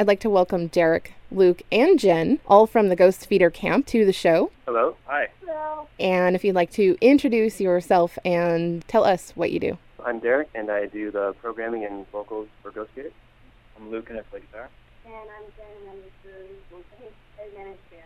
[0.00, 4.14] I'd like to welcome Derek, Luke, and Jen, all from the Ghostfeeder camp, to the
[4.14, 4.50] show.
[4.64, 4.96] Hello.
[5.04, 5.28] Hi.
[5.44, 5.88] Hello.
[5.98, 9.76] And if you'd like to introduce yourself and tell us what you do.
[10.02, 13.10] I'm Derek, and I do the programming and vocals for Ghostfeeder.
[13.76, 14.70] I'm Luke, and I play guitar.
[15.04, 16.30] And I'm Jen, and I'm the
[16.70, 18.04] vocal administrator.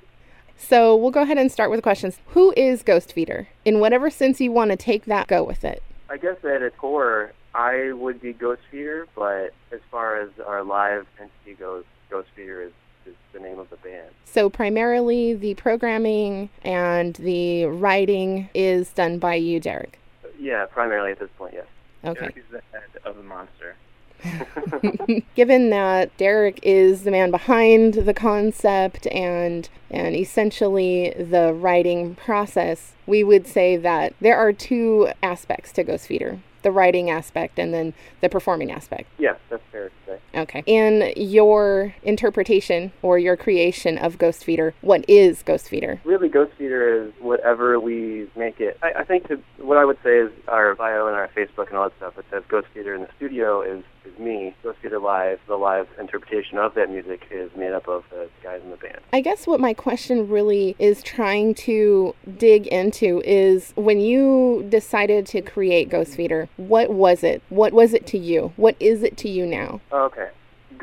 [0.56, 2.18] So we'll go ahead and start with the questions.
[2.30, 3.46] Who is Ghostfeeder?
[3.64, 5.80] In whatever sense you want to take that, go with it.
[6.10, 11.06] I guess at its core, I would be Ghostfeeder, but as far as our live
[11.20, 12.72] entity goes, Ghostfeeder is,
[13.06, 14.10] is the name of the band.
[14.24, 20.00] So primarily the programming and the writing is done by you, Derek.
[20.38, 21.66] Yeah, primarily at this point, yes.
[22.04, 22.20] Okay.
[22.20, 23.76] Derek is the head of the monster.
[25.34, 32.94] Given that Derek is the man behind the concept and and essentially the writing process,
[33.06, 36.40] we would say that there are two aspects to Ghostfeeder.
[36.64, 39.08] The writing aspect and then the performing aspect.
[39.18, 40.18] yes, that's fair to say.
[40.34, 40.62] Okay.
[40.66, 46.00] In your interpretation or your creation of Ghostfeeder, what is Ghostfeeder?
[46.04, 48.78] Really, Ghostfeeder is whatever we make it.
[48.82, 51.76] I, I think to, what I would say is our bio and our Facebook and
[51.76, 52.18] all that stuff.
[52.18, 54.54] It says Ghostfeeder in the studio is, is me.
[54.84, 58.70] Feeder live, the live interpretation of that music is made up of the guys in
[58.70, 58.98] the band.
[59.14, 65.24] I guess what my question really is trying to dig into is when you decided
[65.28, 67.42] to create Ghostfeeder, what was it?
[67.48, 68.52] What was it to you?
[68.56, 69.80] What is it to you now?
[69.90, 70.28] Oh, okay.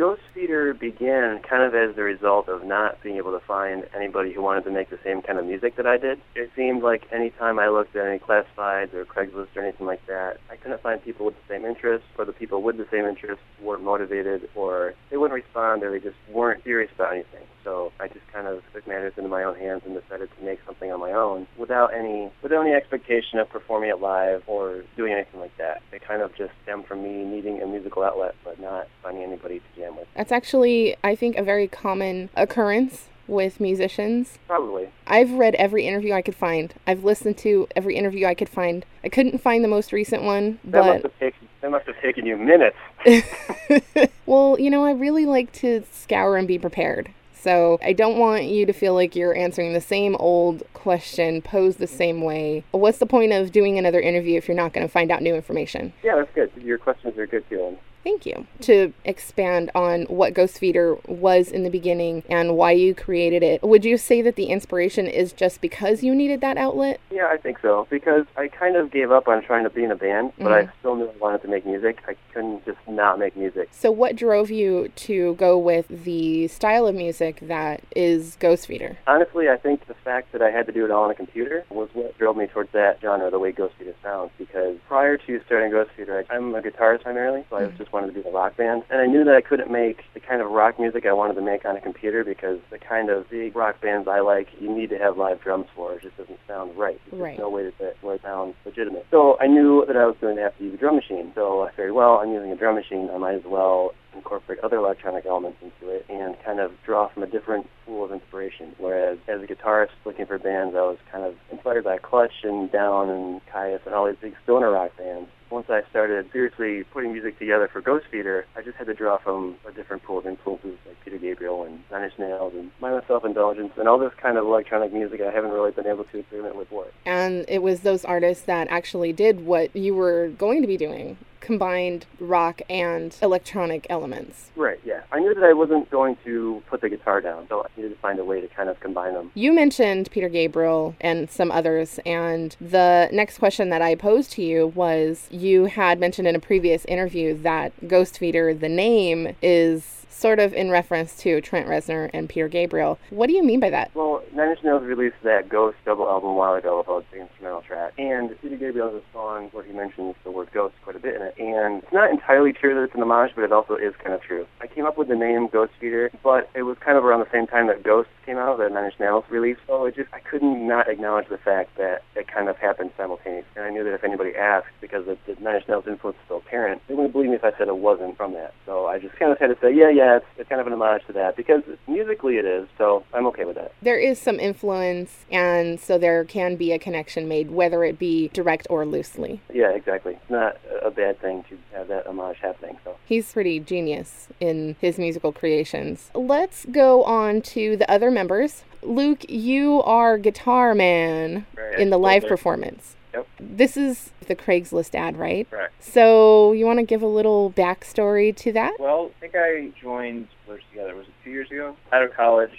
[0.02, 4.33] Ghost Feeder began kind of as the result of not being able to find anybody
[4.33, 6.19] who wanted to make the same kind of music that I did.
[6.33, 10.03] It seemed like any time I looked at any classifieds or Craigslist or anything like
[10.07, 13.05] that, I couldn't find people with the same interests, or the people with the same
[13.05, 17.45] interests weren't motivated, or they wouldn't respond, or they just weren't serious about anything.
[17.63, 20.59] So I just kind of took matters into my own hands and decided to make
[20.65, 25.13] something on my own without any without any expectation of performing it live or doing
[25.13, 25.81] anything like that.
[25.91, 29.59] It kind of just stemmed from me needing a musical outlet but not finding anybody
[29.59, 30.07] to jam with.
[30.15, 34.37] That's actually, I think, a very common occurrence with musicians.
[34.47, 34.89] Probably.
[35.07, 36.73] I've read every interview I could find.
[36.85, 38.85] I've listened to every interview I could find.
[39.03, 42.01] I couldn't find the most recent one, That must but have taken that must have
[42.01, 42.75] taken you minutes.
[44.25, 47.11] well, you know, I really like to scour and be prepared.
[47.41, 51.79] So I don't want you to feel like you're answering the same old question posed
[51.79, 52.63] the same way.
[52.69, 55.34] What's the point of doing another interview if you're not going to find out new
[55.34, 55.91] information?
[56.03, 56.51] Yeah, that's good.
[56.63, 57.78] Your questions are good too.
[58.03, 58.47] Thank you.
[58.62, 63.85] To expand on what Ghostfeeder was in the beginning and why you created it, would
[63.85, 67.00] you say that the inspiration is just because you needed that outlet?
[67.12, 67.88] Yeah, I think so.
[67.89, 70.67] Because I kind of gave up on trying to be in a band, but mm.
[70.67, 72.00] I still knew I wanted to make music.
[72.07, 73.69] I couldn't just not make music.
[73.72, 78.97] So, what drove you to go with the style of music that is Ghostfeeder?
[79.07, 81.66] Honestly, I think the fact that I had to do it all on a computer
[81.69, 84.31] was what drove me towards that genre, the way Ghostfeeder sounds.
[84.38, 87.78] Because prior to starting Ghostfeeder, I'm a guitarist primarily, so I was mm.
[87.78, 88.84] just wanted to be in a rock band.
[88.90, 91.41] And I knew that I couldn't make the kind of rock music I wanted to
[91.41, 94.90] make on a computer because the kind of big rock bands I like, you need
[94.91, 95.94] to have live drums for.
[95.94, 97.00] It just doesn't sound right.
[97.09, 97.38] There's Right.
[97.40, 99.06] no way to that it sounds legitimate.
[99.12, 101.31] So I knew that I was going to have to use a drum machine.
[101.35, 103.09] So I figured, well, I'm using a drum machine.
[103.13, 107.24] I might as well incorporate other electronic elements into it and kind of draw from
[107.24, 108.75] a different pool of inspiration.
[108.78, 112.69] Whereas as a guitarist looking for bands, I was kind of inspired by Clutch and
[112.72, 115.30] Down and Kyuss and all these big stoner rock bands.
[115.51, 119.57] Once I started seriously putting music together for Ghostfeeder, I just had to draw from
[119.67, 123.73] a different pool of influences like Peter Gabriel and Nine Inch Nails and Mindless Self-Indulgence
[123.78, 126.72] and all this kind of electronic music I haven't really been able to experiment with
[126.72, 126.88] before.
[127.06, 131.17] And it was those artists that actually did what you were going to be doing
[131.39, 134.51] combined rock and electronic elements.
[134.56, 134.91] Right, yeah.
[135.13, 137.99] I knew that I wasn't going to put the guitar down, so I needed to
[137.99, 139.31] find a way to kind of combine them.
[139.33, 144.41] You mentioned Peter Gabriel and some others, and the next question that I posed to
[144.41, 150.39] you was you had mentioned in a previous interview that Ghostfeeder, the name, is sort
[150.39, 152.99] of in reference to Trent Reznor and Peter Gabriel.
[153.09, 153.94] What do you mean by that?
[153.95, 157.61] Well, Nine Inch Nails released that Ghost double album a while ago about the instrumental
[157.61, 161.00] track, and Peter Gabriel has a song where he mentions the word ghost quite a
[161.00, 163.75] bit in it, and it's not entirely true that it's an homage, but it also
[163.75, 164.45] is kind of true.
[164.61, 167.47] I came up with the name Ghostfeeder, but it was kind of around the same
[167.47, 170.68] time that Ghost came out, the Nine Inch Nails released, so it just, I couldn't
[170.68, 174.03] not acknowledge the fact that it kind of happened simultaneously, and I knew that if
[174.03, 177.29] anybody asked, because the, the Nine Inch Nails influence is so apparent, they wouldn't believe
[177.29, 179.57] me if I said it wasn't from that, so I just kind of had to
[179.62, 182.68] say, yeah, yeah, it's, it's kind of an homage to that, because musically it is,
[182.77, 183.73] so I'm okay with that.
[183.81, 188.29] There is some influence, and so there can be a connection made, whether it be
[188.29, 189.41] direct or loosely.
[189.53, 190.13] Yeah, exactly.
[190.13, 192.77] It's not a a bad thing to have that homage happening.
[192.83, 196.12] So He's pretty genius in his musical creations.
[196.13, 198.63] Let's go on to the other members.
[198.83, 202.95] Luke, you are guitar man Right, in the live performance.
[203.15, 203.27] Yep.
[203.39, 205.50] This is the Craigslist ad, right?
[205.50, 205.73] Correct.
[205.83, 208.79] So you want to give a little backstory to that?
[208.79, 210.95] Well, I think I joined Blurs Together.
[210.95, 211.75] Was it two years ago?
[211.91, 212.51] Out of college,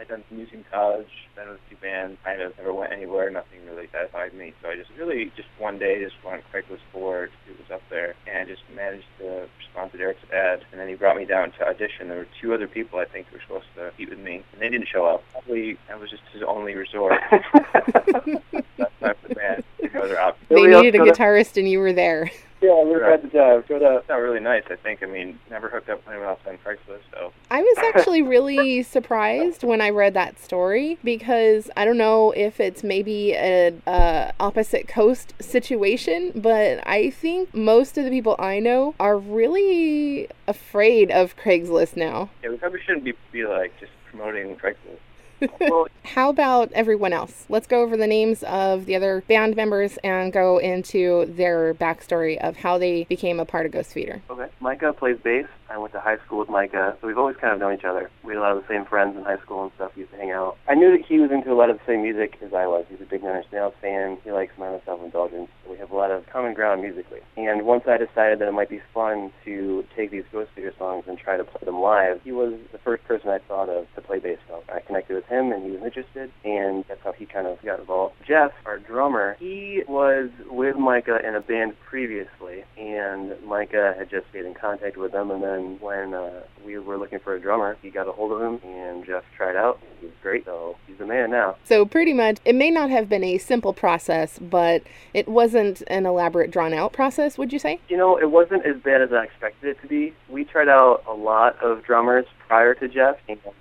[0.00, 1.10] I'd done some music in college.
[1.36, 3.30] Then with two bands, kind of never went anywhere.
[3.30, 4.54] Nothing really satisfied me.
[4.62, 7.30] So I just really just one day just went on Craigslist board.
[7.46, 10.64] It was up there, and just managed to respond to Derek's ad.
[10.72, 12.08] And then he brought me down to audition.
[12.08, 14.62] There were two other people I think who were supposed to compete with me, and
[14.62, 15.22] they didn't show up.
[15.32, 17.20] Probably that was just his only resort.
[17.30, 19.64] That's not the band.
[19.92, 20.34] No other.
[20.48, 22.30] They needed a guitarist and you were there.
[22.62, 23.14] Yeah, we were Right.
[23.14, 23.66] at the job.
[23.66, 24.00] Showed up.
[24.00, 24.64] It's not really nice.
[24.70, 25.02] I think.
[25.02, 27.00] I mean, never hooked up with anyone else on Craigslist.
[27.12, 32.32] So I was actually really surprised when I read that story because I don't know
[32.32, 38.36] if it's maybe a, a opposite coast situation, but I think most of the people
[38.38, 42.28] I know are really afraid of Craigslist now.
[42.42, 44.98] yeah, we probably shouldn't be be like just promoting Craigslist.
[46.04, 47.44] How about everyone else?
[47.48, 52.38] Let's go over the names of the other band members and go into their backstory
[52.38, 54.20] of how they became a part of Ghostfeeder.
[54.28, 54.46] Okay.
[54.60, 55.46] Micah plays bass.
[55.70, 58.10] I went to high school with Micah, so we've always kind of known each other.
[58.24, 59.92] We had a lot of the same friends in high school and stuff.
[59.94, 60.56] We used to hang out.
[60.68, 62.86] I knew that he was into a lot of the same music as I was.
[62.90, 64.18] He's a big Nine Inch Nails fan.
[64.24, 65.48] He likes Mindless Self-Indulgence.
[65.68, 67.20] We have a lot of common ground musically.
[67.36, 71.16] And once I decided that it might be fun to take these Ghostfeeder songs and
[71.16, 74.18] try to play them live, he was the first person I thought of to play
[74.18, 74.62] bass film.
[74.74, 77.80] I connected with him, and he was interested, and that's how he kind of got
[77.80, 78.14] involved.
[78.26, 84.28] Jeff, our drummer, he was with Micah in a band previously, and Micah had just
[84.28, 87.76] stayed in contact with them, and then when uh, we were looking for a drummer,
[87.80, 89.80] he got a hold of him, and Jeff tried out.
[90.00, 91.56] He was great, so he's the man now.
[91.64, 94.82] So, pretty much, it may not have been a simple process, but
[95.14, 97.80] it wasn't an elaborate, drawn out process, would you say?
[97.88, 100.14] You know, it wasn't as bad as I expected it to be.
[100.28, 103.14] We tried out a lot of drummers prior to Jeff,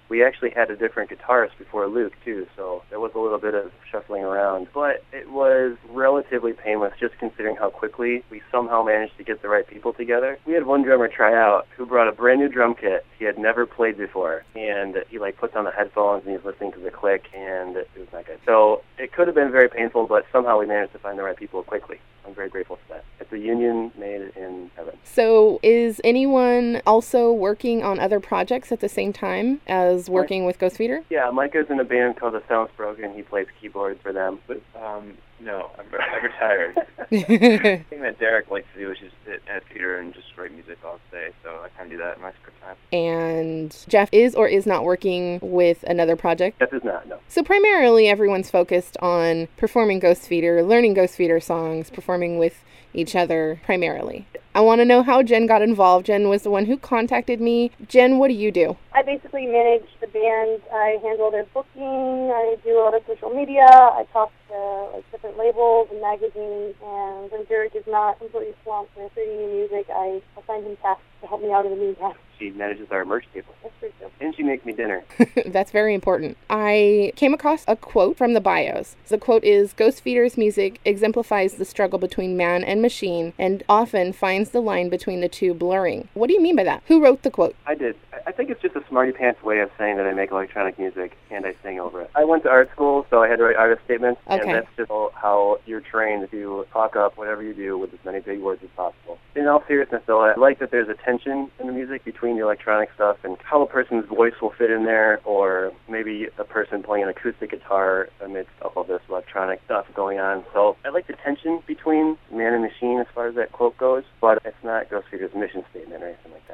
[0.09, 3.53] we actually had a different guitarist before Luke, too, so there was a little bit
[3.53, 4.67] of shuffling around.
[4.73, 9.47] But it was relatively painless, just considering how quickly we somehow managed to get the
[9.47, 10.39] right people together.
[10.47, 13.37] We had one drummer try out who brought a brand new drum kit he had
[13.37, 16.89] never played before, and he, like, puts on the headphones and he's listening to the
[16.89, 18.39] click, and it was not good.
[18.43, 21.37] So it could have been very painful, but somehow we managed to find the right
[21.37, 21.99] people quickly.
[22.25, 23.05] I'm very grateful for that.
[23.19, 24.97] It's a union made in heaven.
[25.03, 30.59] So, is anyone also working on other projects at the same time as working with
[30.59, 31.03] Ghostfeeder?
[31.09, 33.13] Yeah, Micah's in a band called The Sounds Broken.
[33.13, 34.39] He plays keyboards for them.
[34.47, 36.75] But um, no, I'm, I'm retired.
[37.09, 40.51] The thing that Derek likes to do is just sit at theater and just write
[40.51, 41.29] music all day.
[41.43, 42.75] So I kind of do that in my spare time.
[42.91, 46.59] And Jeff is or is not working with another project.
[46.59, 47.17] Jeff is not, no.
[47.27, 52.63] So, primarily, everyone's focused on performing Ghostfeeder, learning Ghostfeeder songs, performing with
[52.93, 54.27] each other primarily.
[54.55, 56.07] I want to know how Jen got involved.
[56.07, 57.71] Jen was the one who contacted me.
[57.87, 58.77] Jen, what do you do?
[58.93, 60.61] I basically manage the band.
[60.73, 62.31] I handle their booking.
[62.33, 63.67] I do a lot of social media.
[63.69, 66.75] I talk to like different labels and magazines.
[66.83, 71.03] And when Derek is not completely swamped with creating new music, I assign him tasks
[71.21, 72.13] to help me out in the meantime.
[72.37, 73.53] She manages our merch table.
[73.61, 74.11] That's pretty cool.
[74.21, 75.03] And she makes me dinner.
[75.45, 76.37] That's very important.
[76.49, 78.95] I came across a quote from the bios.
[79.09, 84.51] The quote is Ghostfeeder's music exemplifies the struggle between man and machine and often finds
[84.51, 86.07] the line between the two blurring.
[86.13, 86.81] What do you mean by that?
[86.87, 87.55] Who wrote the quote?
[87.67, 87.95] I did.
[88.13, 90.77] I- I think it's just a smarty pants way of saying that I make electronic
[90.77, 92.11] music and I sing over it.
[92.13, 94.39] I went to art school, so I had to write artist statements, Okay.
[94.41, 98.19] and that's just how you're trained to talk up whatever you do with as many
[98.19, 99.17] big words as possible.
[99.35, 102.43] In all seriousness, though, I like that there's a tension in the music between the
[102.43, 106.83] electronic stuff and how a person's voice will fit in there, or maybe a person
[106.83, 110.43] playing an acoustic guitar amidst all this electronic stuff going on.
[110.53, 114.03] So I like the tension between man and machine as far as that quote goes,
[114.21, 116.48] but it's not Ghostfeeder's mission statement or anything like that.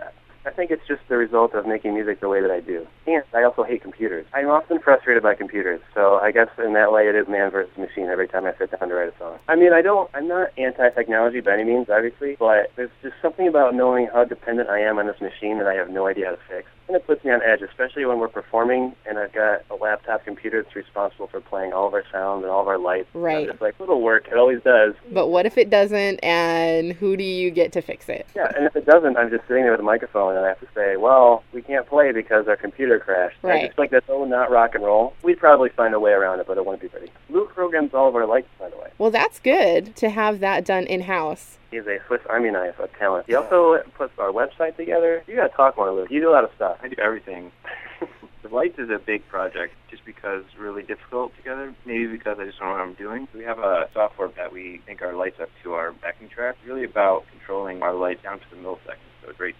[0.46, 2.86] I think it's just the result of making music the way that I do.
[3.08, 4.25] And I also hate computers.
[4.34, 7.75] I'm often frustrated by computers, so I guess in that way it is man versus
[7.78, 9.40] machine every time I sit down to write a song.
[9.48, 13.48] I mean, I don't, I'm not anti-technology by any means, obviously, but there's just something
[13.48, 16.32] about knowing how dependent I am on this machine that I have no idea how
[16.32, 16.68] to fix.
[16.88, 20.24] And it puts me on edge, especially when we're performing and I've got a laptop
[20.24, 23.08] computer that's responsible for playing all of our sound and all of our lights.
[23.16, 23.50] Right.
[23.50, 24.94] It's like little work, it always does.
[25.12, 28.28] But what if it doesn't, and who do you get to fix it?
[28.36, 30.60] Yeah, and if it doesn't, I'm just sitting there with a microphone and I have
[30.60, 33.38] to say, well, we can't play because our computer crashed.
[33.44, 33.65] And I Right.
[33.68, 35.13] just like that's so oh, not rock and roll.
[35.24, 37.12] We'd probably find a way around it, but it wouldn't be pretty.
[37.30, 38.89] Luke programs all of our lights, by the way.
[38.98, 41.58] Well, that's good to have that done in house.
[41.72, 43.25] He's a Swiss Army knife of talent.
[43.27, 45.24] He also puts our website together.
[45.27, 46.10] You gotta talk more, Luke.
[46.10, 46.77] You do a lot of stuff.
[46.82, 47.51] I do everything.
[48.44, 51.74] the lights is a big project just because it's really difficult together.
[51.86, 53.27] Maybe because I just don't know what I'm doing.
[53.34, 56.56] We have a software that we sync our lights up to our backing track.
[56.60, 58.98] It's really about controlling our light down to the millisecond,
[59.29, 59.55] it's very.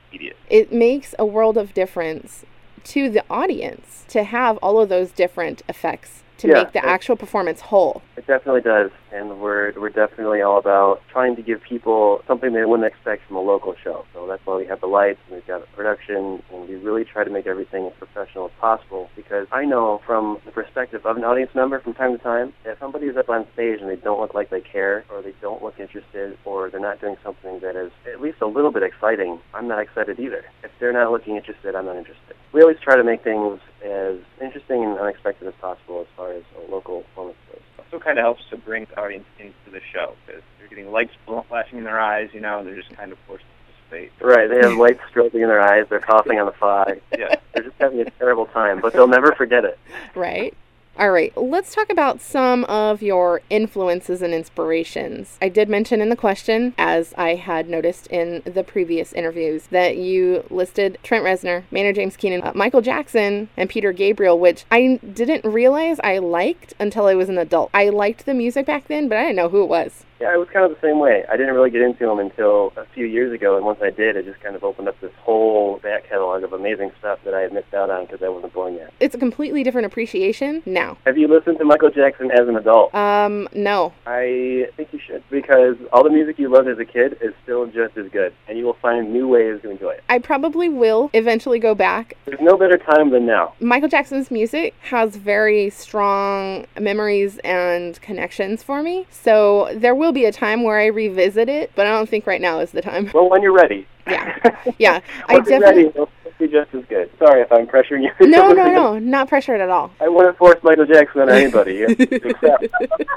[0.50, 2.46] It makes a world of difference
[2.86, 7.16] to the audience to have all of those different effects to Yeah, make the actual
[7.16, 8.02] performance whole.
[8.18, 12.66] It definitely does, and we're we're definitely all about trying to give people something they
[12.66, 14.06] wouldn't expect from a local show.
[14.14, 17.04] So that's why we have the lights and we've got the production, and we really
[17.06, 19.10] try to make everything as professional as possible.
[19.16, 22.80] Because I know from the perspective of an audience member, from time to time, if
[22.80, 25.64] somebody is up on stage and they don't look like they care, or they don't
[25.64, 29.40] look interested, or they're not doing something that is at least a little bit exciting,
[29.54, 30.44] I'm not excited either.
[30.64, 32.36] If they're not looking interested, I'm not interested.
[32.54, 36.44] We always try to make things as interesting and unexpected as possible as far as
[36.58, 37.62] a local performance goes.
[37.78, 41.14] also kind of helps to bring the audience into the show because they're getting lights
[41.48, 43.50] flashing in their eyes, you know, and they're just kind of forced to
[43.92, 44.12] participate.
[44.22, 47.00] Right, they have lights stroking in their eyes, they're coughing on the fly.
[47.18, 47.36] Yeah.
[47.54, 49.80] They're just having a terrible time, but they'll never forget it.
[50.16, 50.54] Right.
[50.98, 55.38] All right, let's talk about some of your influences and inspirations.
[55.42, 59.98] I did mention in the question, as I had noticed in the previous interviews, that
[59.98, 65.02] you listed Trent Reznor, Maynard James Keenan, uh, Michael Jackson, and Peter Gabriel, which I
[65.14, 67.72] didn't realize I liked until I was an adult.
[67.74, 70.06] I liked the music back then, but I didn't know who it was.
[70.20, 71.26] Yeah, I was kind of the same way.
[71.30, 74.16] I didn't really get into them until a few years ago, and once I did,
[74.16, 77.42] it just kind of opened up this whole back catalog of amazing stuff that I
[77.42, 78.94] had missed out on because I wasn't born yet.
[79.00, 80.98] It's a completely different appreciation now.
[81.06, 82.96] Have you listened to Michael Jackson as an adult?
[82.96, 83.94] Um, no.
[84.06, 87.66] I think you should because all the music you loved as a kid is still
[87.66, 90.04] just as good, and you will find new ways to enjoy it.
[90.08, 93.54] I probably will eventually go back There's no better time than now.
[93.60, 99.08] Michael Jackson's music has very strong memories and connections for me.
[99.12, 102.42] So there will be a time where I revisit it, but I don't think right
[102.42, 103.12] now is the time.
[103.14, 103.88] Well, when you're ready.
[104.08, 104.62] Yeah.
[104.78, 105.00] Yeah.
[105.28, 105.66] I definitely.
[105.66, 107.10] ready, it'll be just as good.
[107.18, 108.28] Sorry if I'm pressuring you.
[108.28, 109.00] No, no, no.
[109.00, 109.92] Not pressured at all.
[110.00, 111.84] I wouldn't force Michael Jackson on anybody.
[111.84, 112.68] Except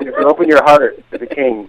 [0.01, 1.69] you open your heart to the king.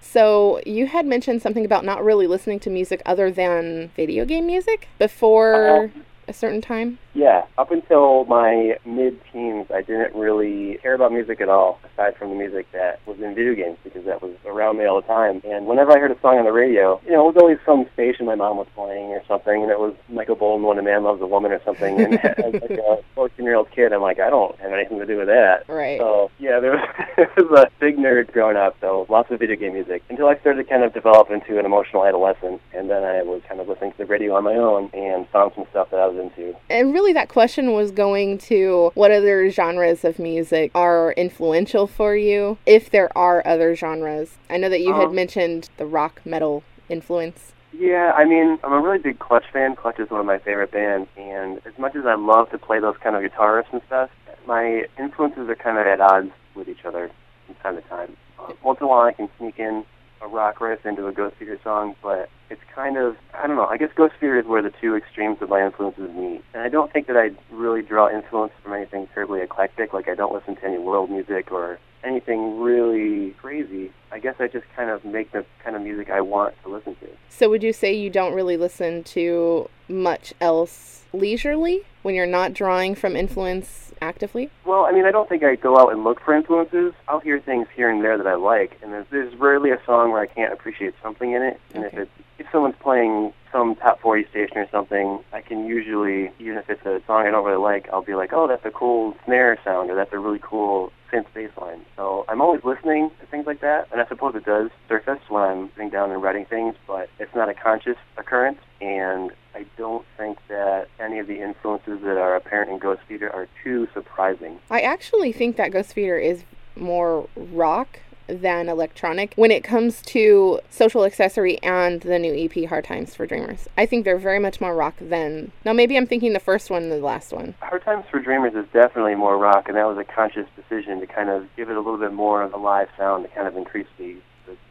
[0.00, 4.46] so you had mentioned something about not really listening to music other than video game
[4.46, 6.00] music before uh-huh.
[6.26, 6.98] a certain time.
[7.14, 12.30] Yeah, up until my mid-teens, I didn't really care about music at all, aside from
[12.30, 15.42] the music that was in video games, because that was around me all the time.
[15.44, 17.86] And whenever I heard a song on the radio, you know, it was always some
[17.94, 21.02] station my mom was playing or something, and it was Michael Bolton, When a Man
[21.02, 22.00] Loves a Woman or something.
[22.00, 25.26] And as like a 14-year-old kid, I'm like, I don't have anything to do with
[25.26, 25.68] that.
[25.68, 25.98] Right.
[25.98, 29.56] So yeah, there was, there was a big nerd growing up, so lots of video
[29.56, 33.02] game music until I started to kind of develop into an emotional adolescent, and then
[33.02, 35.90] I was kind of listening to the radio on my own and found some stuff
[35.90, 36.54] that I was into.
[36.70, 42.58] Really, that question was going to what other genres of music are influential for you,
[42.66, 44.38] if there are other genres.
[44.48, 47.52] I know that you had Um, mentioned the rock metal influence.
[47.72, 49.74] Yeah, I mean, I'm a really big Clutch fan.
[49.74, 52.78] Clutch is one of my favorite bands, and as much as I love to play
[52.78, 54.10] those kind of guitarists and stuff,
[54.46, 57.10] my influences are kind of at odds with each other
[57.46, 58.16] from time to time.
[58.38, 59.84] Uh, once in a while, I can sneak in
[60.22, 63.76] a rock riff into a Ghostfeeder song, but it's kind of, I don't know, I
[63.76, 66.42] guess Ghostfeeder is where the two extremes of my influences meet.
[66.52, 70.14] And I don't think that I really draw influence from anything terribly eclectic, like I
[70.14, 73.92] don't listen to any world music or anything really crazy.
[74.12, 76.94] I guess I just kind of make the kind of music I want to listen
[76.96, 77.08] to.
[77.28, 82.52] So, would you say you don't really listen to much else leisurely when you're not
[82.54, 84.50] drawing from influence actively?
[84.64, 86.92] Well, I mean, I don't think I go out and look for influences.
[87.08, 90.10] I'll hear things here and there that I like, and there's, there's rarely a song
[90.10, 91.60] where I can't appreciate something in it.
[91.74, 91.96] And Okay.
[91.96, 96.56] if it's if someone's playing some top 40 station or something, I can usually, even
[96.56, 99.14] if it's a song I don't really like, I'll be like, oh, that's a cool
[99.26, 101.84] snare sound, or that's a really cool synth bass line.
[101.96, 105.42] So I'm always listening to things like that, and I suppose it does surface when
[105.42, 110.06] I'm sitting down and writing things, but it's not a conscious occurrence, and I don't
[110.16, 114.60] think that any of the influences that are apparent in Ghostfeeder are too surprising.
[114.70, 116.44] I actually think that Ghostfeeder is
[116.76, 117.98] more rock
[118.30, 123.26] than electronic when it comes to social accessory and the new EP Hard Times for
[123.26, 123.68] Dreamers.
[123.76, 126.84] I think they're very much more rock than now maybe I'm thinking the first one
[126.84, 127.54] and the last one.
[127.60, 131.06] Hard Times for Dreamers is definitely more rock, and that was a conscious decision to
[131.06, 133.56] kind of give it a little bit more of a live sound to kind of
[133.56, 134.16] increase the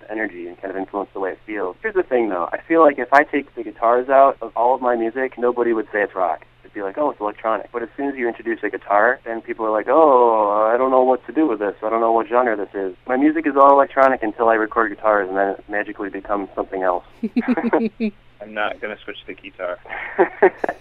[0.09, 1.75] energy and kind of influence the way it feels.
[1.81, 2.49] Here's the thing, though.
[2.51, 5.73] I feel like if I take the guitars out of all of my music, nobody
[5.73, 6.45] would say it's rock.
[6.69, 7.71] It'd be like, oh, it's electronic.
[7.71, 10.91] But as soon as you introduce a guitar, then people are like, oh, I don't
[10.91, 11.73] know what to do with this.
[11.81, 12.95] I don't know what genre this is.
[13.07, 16.83] My music is all electronic until I record guitars, and then it magically becomes something
[16.83, 17.05] else.
[18.39, 19.79] I'm not going to switch to guitar.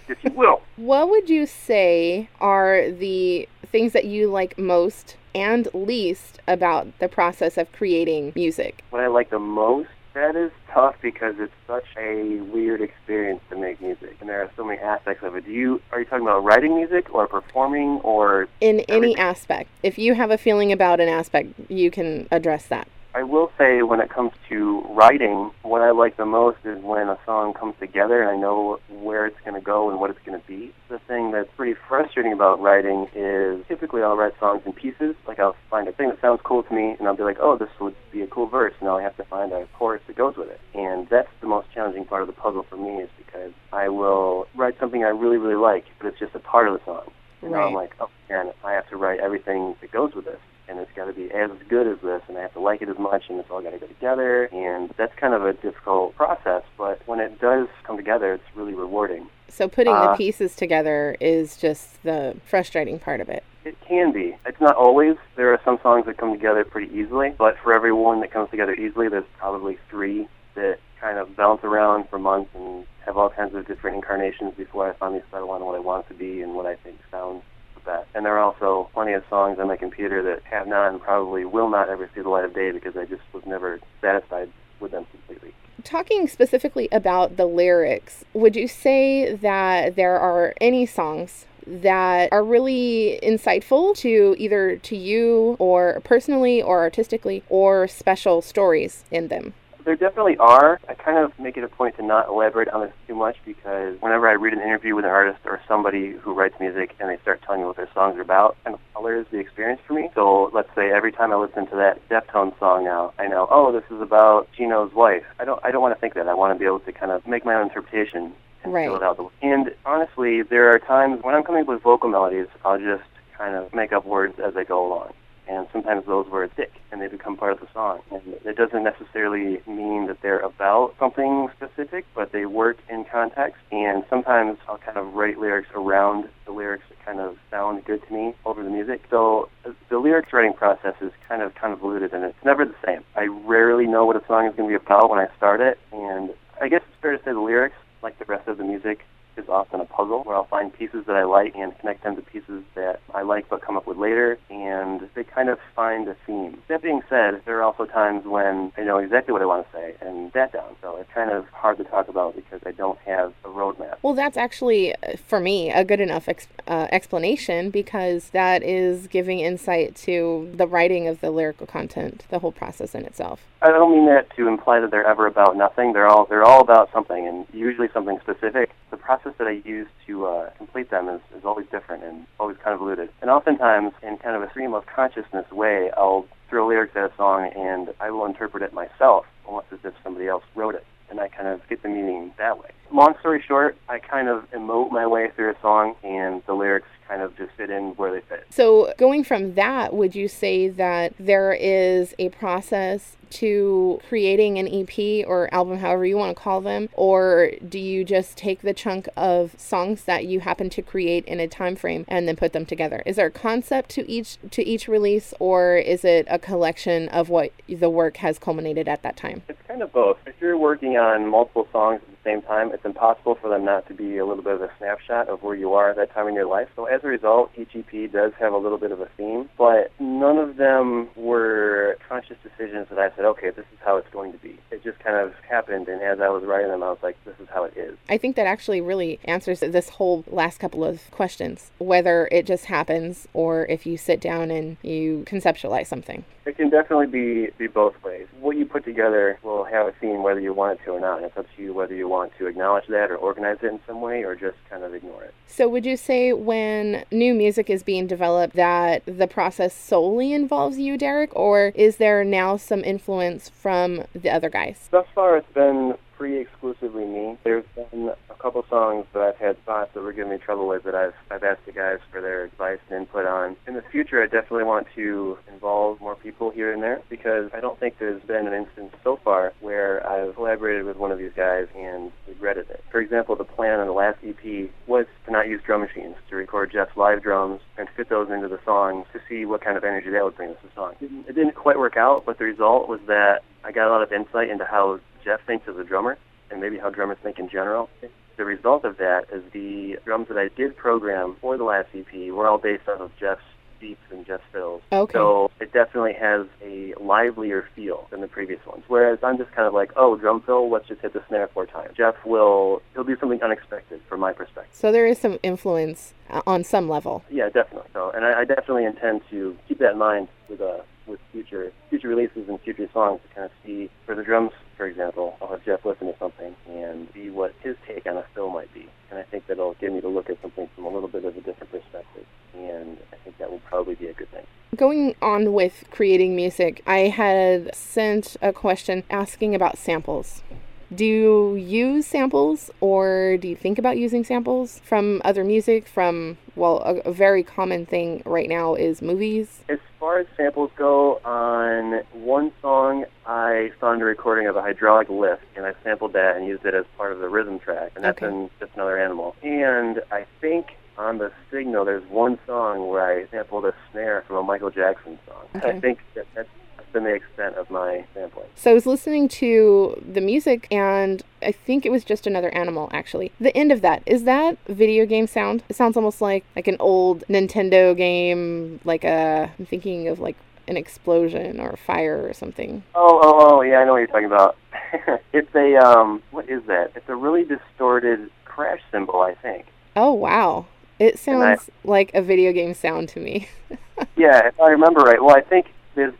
[0.07, 0.61] if you will.
[0.75, 7.07] What would you say are the things that you like most and least about the
[7.07, 8.83] process of creating music?
[8.91, 13.57] what I like the most, that is tough because it's such a weird experience to
[13.57, 15.45] make music, and there are so many aspects of it.
[15.45, 18.47] Do you are you talking about writing music or performing or?
[18.59, 19.69] In any aspect.
[19.81, 22.87] If you have a feeling about an aspect, you can address that.
[23.15, 27.09] I will say when it comes to writing, what I like the most is when
[27.09, 30.19] a song comes together and I know where it's going to go and what it's
[30.23, 30.71] going to be.
[30.89, 35.15] The thing that's pretty frustrating about writing is typically I'll write songs in pieces.
[35.27, 37.57] Like I'll find a thing that sounds cool to me and I'll be like, oh,
[37.57, 38.73] this would be a cool verse.
[38.79, 40.61] Now I have to find a chorus that goes with it.
[40.75, 44.45] And that's the most challenging part of the puzzle for me is because I will
[44.55, 47.11] write something I really, really like, but it's just a part of the song.
[47.41, 47.65] And Right.
[47.65, 50.39] I'm like, oh, man, I have to write everything that goes with this.
[50.69, 52.89] And it's got to be as good as this, and I have to like it
[52.89, 54.45] as much, and it's all got to go together.
[54.45, 58.75] And that's kind of a difficult process, but when it does come together, it's really
[58.75, 59.27] rewarding.
[59.47, 63.43] So putting the Uh, pieces together is just the frustrating part of it.
[63.65, 64.37] It can be.
[64.45, 65.17] It's not always.
[65.35, 68.51] There are some songs that come together pretty easily, but for every one that comes
[68.51, 73.29] together easily, there's probably three that kind of bounce around for months and have all
[73.29, 76.53] kinds of different incarnations before I finally settle on what I want to be and
[76.53, 77.41] what I think sounds
[77.85, 78.07] best.
[78.13, 81.45] And there are also plenty of songs on my computer that have not and probably
[81.45, 84.91] will not ever see the light of day because I just was never satisfied with
[84.91, 85.53] them completely.
[85.83, 92.43] Talking specifically about the lyrics, would you say that there are any songs that are
[92.43, 99.53] really insightful to either to you or personally or artistically or special stories in them?
[99.89, 100.79] There definitely are.
[100.87, 103.99] I kind of make it a point to not elaborate on this too much because
[104.01, 107.17] whenever I read an interview with an artist or somebody who writes music and they
[107.23, 110.11] start telling me what their songs are about, kind of colors the experience for me.
[110.13, 113.71] So let's say every time I listen to that Deftones song now, I know, oh,
[113.71, 115.23] this is about Chino's wife.
[115.39, 116.27] I don't, I don't want to think that.
[116.27, 118.31] I want to be able to kind of make my own interpretation
[118.63, 118.85] and Right.
[118.85, 119.17] fill it out.
[119.17, 123.09] the- And honestly, there are times when I'm coming up with vocal melodies, I'll just
[123.35, 125.13] kind of make up words as I go along
[125.49, 127.99] and sometimes those words stick and they become part of the song.
[128.11, 133.57] And it doesn't necessarily mean that they're about something specific, but they work in context.
[133.71, 138.05] And sometimes I'll kind of write lyrics around the lyrics that kind of sound good
[138.07, 139.01] to me over the music.
[139.09, 143.03] So uh, the lyrics writing process is kind of convoluted and it's never the same.
[143.15, 145.79] I rarely know what a song is going to be about when I start it,
[145.91, 148.99] and I guess it's fair to say the lyrics, like the rest of the music,
[149.39, 152.21] is often a puzzle where I'll find pieces that I like and connect them to
[152.21, 156.15] pieces that I like but come up with later, and they kind of find a
[156.25, 156.61] theme.
[156.67, 159.77] That being said, there are also times when I know exactly what I want to
[159.77, 162.99] say and that down, so it's kind of hard to talk about because I don't
[162.99, 163.97] have a roadmap.
[164.01, 169.07] Well, that's actually, uh, for me, a good enough ex- uh, explanation because that is
[169.07, 173.41] giving insight to the writing of the lyrical content, the whole process in itself.
[173.61, 175.93] I don't mean that to imply that they're ever about nothing.
[175.93, 178.71] They're all they're all about something, and usually something specific.
[178.89, 182.57] The process that I use to uh, complete them is, is always different and always
[182.63, 183.09] convoluted.
[183.21, 187.11] And oftentimes, in kind of a stream of consciousness way, I'll throw lyrics at a
[187.15, 191.19] song and I will interpret it myself, almost as if somebody else wrote it, and
[191.19, 192.69] I kind of get the meaning that way.
[192.91, 196.87] Long story short, I kind of emote my way through a song, and the lyrics
[197.07, 198.45] kind of just fit in where they fit.
[198.49, 204.67] So, going from that, would you say that there is a process to creating an
[204.67, 208.73] EP or album, however you want to call them, or do you just take the
[208.73, 212.53] chunk of songs that you happen to create in a time frame and then put
[212.53, 213.03] them together?
[213.05, 217.29] Is there a concept to each to each release, or is it a collection of
[217.29, 219.43] what the work has culminated at that time?
[219.47, 220.17] It's kind of both.
[220.25, 223.85] If you're working on multiple songs at the same time, it's impossible for them not
[223.89, 226.29] to be a little bit of a snapshot of where you are at that time
[226.29, 226.69] in your life.
[226.77, 229.91] So as a result, each EP does have a little bit of a theme, but
[229.99, 234.31] none of them were conscious decisions that I said, okay, this is how it's going
[234.31, 234.57] to be.
[234.71, 237.35] It just kind of happened, and as I was writing them, I was like, this
[237.41, 237.97] is how it is.
[238.07, 242.65] I think that actually really answers this whole last couple of questions whether it just
[242.65, 246.23] happens or if you sit down and you conceptualize something.
[246.45, 248.27] It can definitely be, be both ways.
[248.39, 251.17] What you put together will have a theme whether you want it to or not.
[251.17, 253.79] And it's up to you whether you want to acknowledge that or organize it in
[253.87, 255.33] some way or just kind of ignore it.
[255.47, 260.77] So, would you say when new music is being developed that the process solely involves
[260.77, 264.87] you, Derek, or is there now some influence from the other guys?
[264.91, 267.37] Thus far, it's been pretty exclusively me.
[267.45, 270.83] There's been a couple songs that I've had spots that were giving me trouble with
[270.83, 273.55] that I've, I've asked the guys for their advice and input on.
[273.65, 277.61] In the future, I definitely want to involve more people here and there because I
[277.61, 281.31] don't think there's been an instance so far where I've collaborated with one of these
[281.35, 282.83] guys and regretted it.
[282.91, 286.35] For example, the plan on the last EP was to not use drum machines, to
[286.35, 289.85] record Jeff's live drums and fit those into the song to see what kind of
[289.85, 290.95] energy that would bring to the song.
[290.99, 294.11] It didn't quite work out, but the result was that I got a lot of
[294.11, 296.17] insight into how Jeff thinks as a drummer
[296.51, 297.89] and maybe how drummers think in general.
[298.37, 302.31] The result of that is the drums that I did program for the last EP
[302.31, 303.43] were all based off of Jeff's
[303.79, 304.81] beats and Jeff's fills.
[304.91, 305.13] Okay.
[305.13, 308.83] So it definitely has a livelier feel than the previous ones.
[308.87, 311.65] Whereas I'm just kind of like, oh, drum fill, let's just hit the snare four
[311.65, 311.95] times.
[311.95, 314.73] Jeff will, he'll do something unexpected from my perspective.
[314.73, 317.23] So, there is some influence uh, on some level.
[317.29, 317.89] Yeah, definitely.
[317.93, 321.71] So, and I, I definitely intend to keep that in mind with uh, with future
[321.89, 325.35] future future releases and future songs to kind of see for the drums, for example,
[325.41, 328.73] I'll have Jeff listen to something and see what his take on a fill might
[328.73, 328.87] be.
[329.11, 331.35] And I think that'll get me to look at something from a little bit of
[331.35, 332.25] a different perspective.
[332.55, 334.45] And I think that will probably be a good thing.
[334.77, 340.43] Going on with creating music, I had sent a question asking about samples.
[340.93, 345.87] Do you use samples or do you think about using samples from other music?
[345.87, 349.61] From, well, a, a, very common thing right now is movies.
[349.69, 355.09] As far as samples go, on one song, I found a recording of a hydraulic
[355.09, 358.03] lift and I sampled that and used it as part of the rhythm track, and
[358.03, 358.33] that's okay.
[358.33, 359.35] in Just Another Animal.
[359.43, 364.37] And I think on the signal, there's one song where I sampled a snare from
[364.37, 365.45] a Michael Jackson song.
[365.55, 365.77] Okay.
[365.77, 366.49] I think that that's
[366.89, 368.47] been the extent of my sampling.
[368.55, 372.89] So I was listening to the music and I think it was just another animal
[372.91, 373.31] actually.
[373.39, 375.63] The end of that, is that video game sound?
[375.69, 380.35] It sounds almost like like an old Nintendo game, like a I'm thinking of like
[380.67, 382.83] an explosion or a fire or something.
[382.93, 384.55] Oh, oh, oh, yeah, I know what you're talking about.
[385.33, 386.91] it's a um what is that?
[386.95, 389.65] It's a really distorted crash cymbal, I think.
[389.95, 390.65] Oh, wow.
[390.99, 393.47] It sounds I, like a video game sound to me.
[394.17, 395.21] yeah, if I remember right.
[395.21, 396.13] Well, I think there's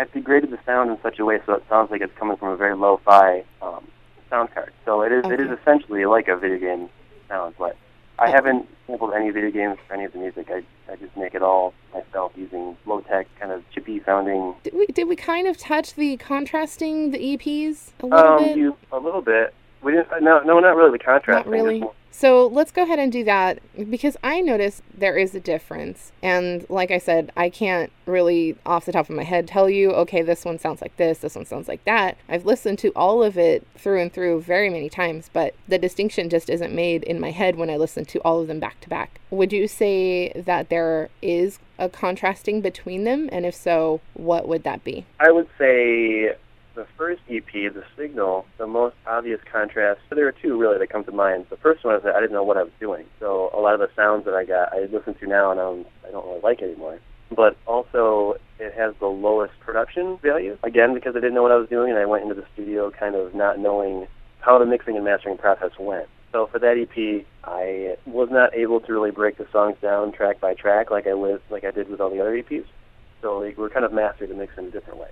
[0.00, 2.48] I've degraded the sound in such a way so it sounds like it's coming from
[2.48, 3.86] a very lo-fi um,
[4.30, 4.72] sound card.
[4.86, 5.34] So it is okay.
[5.34, 6.88] it is essentially like a video game
[7.28, 7.76] sound, but
[8.18, 8.32] I oh.
[8.32, 10.50] haven't sampled any video games for any of the music.
[10.50, 14.54] I I just make it all myself using low tech, kind of chippy sounding.
[14.62, 18.56] Did we did we kind of touch the contrasting the EPs a little um, bit?
[18.56, 19.52] You, a little bit.
[19.82, 20.22] We didn't.
[20.22, 21.44] No, no, not really the contrast.
[21.44, 21.84] Not really.
[22.12, 26.12] So let's go ahead and do that because I notice there is a difference.
[26.22, 29.92] And like I said, I can't really off the top of my head tell you,
[29.92, 32.16] okay, this one sounds like this, this one sounds like that.
[32.28, 36.28] I've listened to all of it through and through very many times, but the distinction
[36.28, 38.88] just isn't made in my head when I listen to all of them back to
[38.88, 39.20] back.
[39.30, 43.28] Would you say that there is a contrasting between them?
[43.32, 45.06] And if so, what would that be?
[45.18, 46.34] I would say
[46.74, 50.90] the first EP, The Signal, the most obvious contrast, so there are two really that
[50.90, 51.46] come to mind.
[51.50, 53.06] The first one is that I didn't know what I was doing.
[53.18, 55.64] So a lot of the sounds that I got, I listen to now and I
[55.64, 56.98] don't, I don't really like anymore.
[57.34, 60.58] But also, it has the lowest production value.
[60.62, 62.90] Again, because I didn't know what I was doing and I went into the studio
[62.90, 64.06] kind of not knowing
[64.40, 66.08] how the mixing and mastering process went.
[66.32, 70.40] So for that EP, I was not able to really break the songs down track
[70.40, 72.66] by track like I was like I did with all the other EPs.
[73.22, 75.08] So like, we're kind of mastered the mix in a different way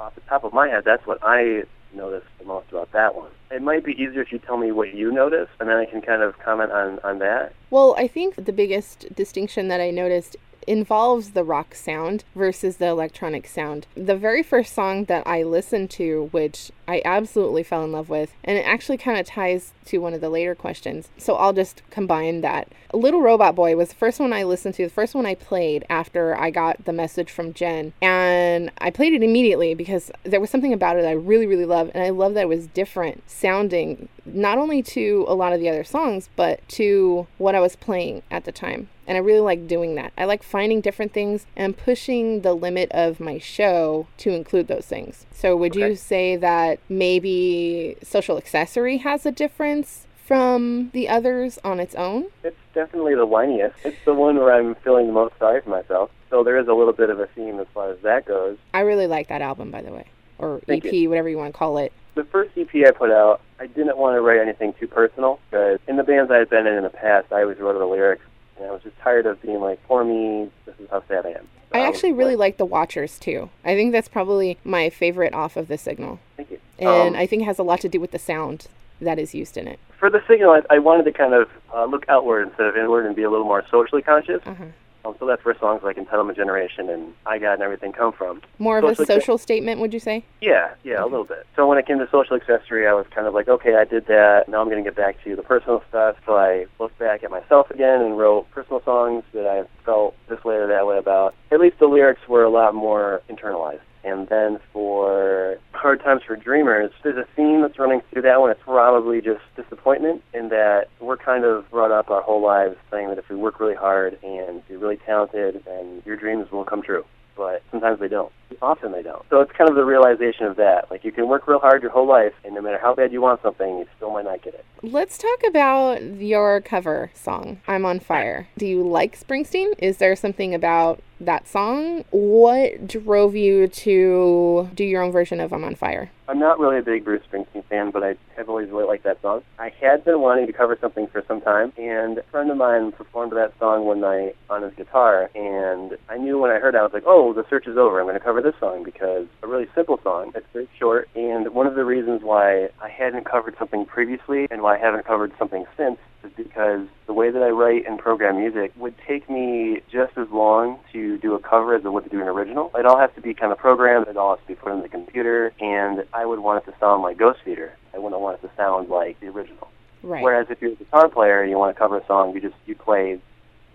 [0.00, 3.30] off the top of my head, that's what I noticed the most about that one.
[3.50, 6.00] It might be easier if you tell me what you noticed, and then I can
[6.00, 7.52] kind of comment on, on that.
[7.70, 10.36] Well, I think the biggest distinction that I noticed
[10.66, 13.86] involves the rock sound versus the electronic sound.
[13.96, 18.34] The very first song that I listened to, which I absolutely fell in love with,
[18.42, 21.08] and it actually kind of ties to one of the later questions.
[21.18, 22.66] So I'll just combine that.
[22.92, 25.84] Little Robot Boy was the first one I listened to, the first one I played
[25.88, 27.92] after I got the message from Jen.
[28.02, 31.92] And I played it immediately because there was something about it I really, really loved.
[31.94, 35.68] And I love that it was different sounding, not only to a lot of the
[35.68, 38.88] other songs, but to what I was playing at the time.
[39.06, 40.12] And I really like doing that.
[40.16, 44.86] I like finding different things and pushing the limit of my show to include those
[44.86, 45.26] things.
[45.32, 45.88] So, would okay.
[45.88, 52.26] you say that maybe Social Accessory has a difference from the others on its own?
[52.44, 53.74] It's definitely the whiniest.
[53.84, 56.10] It's the one where I'm feeling the most sorry for myself.
[56.30, 58.56] So, there is a little bit of a theme as far as that goes.
[58.72, 60.06] I really like that album, by the way,
[60.38, 61.08] or Thank EP, you.
[61.08, 61.92] whatever you want to call it.
[62.14, 65.80] The first EP I put out, I didn't want to write anything too personal because
[65.88, 68.22] in the bands I had been in in the past, I always wrote the lyrics
[68.60, 71.30] and I was just tired of being like, for me, this is how sad I
[71.30, 71.48] am.
[71.72, 73.50] So I actually really like The Watchers too.
[73.64, 76.20] I think that's probably my favorite off of the signal.
[76.36, 76.59] Thank you.
[76.80, 78.66] And um, I think it has a lot to do with the sound
[79.00, 79.78] that is used in it.
[79.98, 83.06] For the signal, I, I wanted to kind of uh, look outward instead of inward
[83.06, 84.40] and be a little more socially conscious.
[84.44, 84.64] Uh-huh.
[85.04, 88.42] Um, so that's where songs like Entitlement Generation and I Got and everything come from.
[88.58, 90.24] More of social a social statement, would you say?
[90.40, 91.02] Yeah, yeah, okay.
[91.02, 91.46] a little bit.
[91.56, 94.06] So when it came to social accessory, I was kind of like, okay, I did
[94.06, 94.44] that.
[94.48, 96.16] Now I'm going to get back to the personal stuff.
[96.26, 100.42] So I looked back at myself again and wrote personal songs that I felt this
[100.44, 101.34] way or that way about.
[101.50, 103.80] At least the lyrics were a lot more internalized.
[104.02, 108.50] And then for Hard Times for Dreamers, there's a theme that's running through that one.
[108.50, 113.08] It's probably just disappointment in that we're kind of brought up our whole lives saying
[113.08, 116.82] that if we work really hard and you're really talented, then your dreams will come
[116.82, 117.04] true.
[117.36, 118.32] But sometimes they don't.
[118.62, 119.24] Often they don't.
[119.30, 120.90] So it's kind of the realization of that.
[120.90, 123.20] Like you can work real hard your whole life, and no matter how bad you
[123.20, 124.64] want something, you still might not get it.
[124.82, 128.48] Let's talk about your cover song, I'm on Fire.
[128.56, 129.74] Do you like Springsteen?
[129.78, 132.04] Is there something about that song.
[132.10, 136.10] What drove you to do your own version of I'm on Fire?
[136.28, 139.20] I'm not really a big Bruce Springsteen fan, but I have always really liked that
[139.20, 139.42] song.
[139.58, 142.92] I had been wanting to cover something for some time, and a friend of mine
[142.92, 146.78] performed that song one night on his guitar, and I knew when I heard it,
[146.78, 148.00] I was like, oh, the search is over.
[148.00, 150.32] I'm going to cover this song because a really simple song.
[150.34, 154.62] It's very short, and one of the reasons why I hadn't covered something previously and
[154.62, 158.38] why I haven't covered something since is because the way that I write and program
[158.38, 162.10] music would take me just as long to do a cover as it would to
[162.10, 162.70] do an original.
[162.74, 164.08] It all has to be kind of programmed.
[164.08, 166.76] It all has to be put in the computer, and I would want it to
[166.78, 167.70] sound like Ghostfeeder.
[167.94, 169.68] I wouldn't want it to sound like the original.
[170.02, 170.22] Right.
[170.22, 172.54] Whereas if you're a guitar player and you want to cover a song, you just
[172.66, 173.20] you play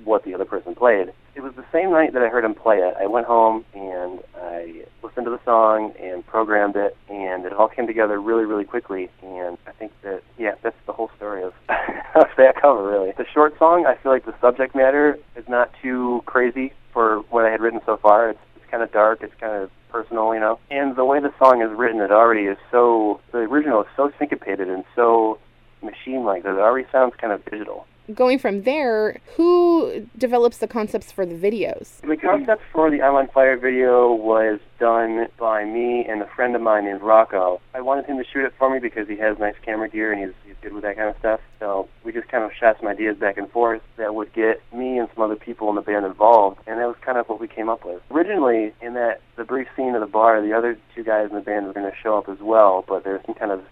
[0.04, 1.14] what the other person played.
[1.36, 2.96] It was the same night that I heard him play it.
[3.00, 7.68] I went home and I listened to the song and programmed it, and it all
[7.68, 9.10] came together really, really quickly.
[9.22, 12.88] And I think that yeah, that's the whole story of, of that cover.
[12.88, 13.86] Really, the short song.
[13.86, 17.82] I feel like the subject matter is not too crazy for what I had written
[17.86, 18.30] so far.
[18.30, 19.22] It's, it's kind of dark.
[19.22, 20.60] It's kind of personal, you know.
[20.70, 23.20] And the way the song is written, it already is so.
[23.32, 25.40] The original is so syncopated and so
[25.84, 27.86] machine-like that it already sounds kind of digital.
[28.14, 32.02] Going from there, who develops the concepts for the videos?
[32.02, 36.62] The concept for the I'm Fire video was done by me and a friend of
[36.62, 37.60] mine named Rocco.
[37.74, 40.24] I wanted him to shoot it for me because he has nice camera gear and
[40.24, 41.40] he's, he's good with that kind of stuff.
[41.60, 45.00] So we just kind of shot some ideas back and forth that would get me
[45.00, 47.48] and some other people in the band involved, and that was kind of what we
[47.48, 48.04] came up with.
[48.12, 51.42] Originally, in that the brief scene of the bar, the other two guys in the
[51.42, 53.64] band were going to show up as well, but there was some kind of